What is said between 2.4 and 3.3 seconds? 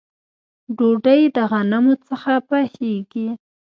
پخیږي